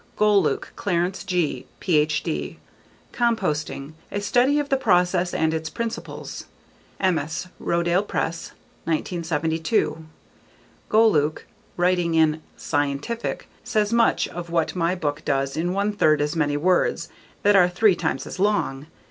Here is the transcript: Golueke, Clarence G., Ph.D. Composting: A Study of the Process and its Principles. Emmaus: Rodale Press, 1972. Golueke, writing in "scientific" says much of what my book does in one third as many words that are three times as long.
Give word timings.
Golueke, 0.17 0.75
Clarence 0.75 1.23
G., 1.23 1.67
Ph.D. 1.79 2.57
Composting: 3.13 3.93
A 4.11 4.19
Study 4.19 4.57
of 4.57 4.69
the 4.69 4.75
Process 4.77 5.31
and 5.31 5.53
its 5.53 5.69
Principles. 5.69 6.45
Emmaus: 6.99 7.49
Rodale 7.61 8.07
Press, 8.07 8.49
1972. 8.85 10.03
Golueke, 10.89 11.43
writing 11.77 12.15
in 12.15 12.41
"scientific" 12.57 13.47
says 13.63 13.93
much 13.93 14.27
of 14.29 14.49
what 14.49 14.75
my 14.75 14.95
book 14.95 15.21
does 15.23 15.55
in 15.55 15.71
one 15.71 15.93
third 15.93 16.19
as 16.19 16.35
many 16.35 16.57
words 16.57 17.09
that 17.43 17.55
are 17.55 17.69
three 17.69 17.95
times 17.95 18.25
as 18.25 18.39
long. 18.39 18.87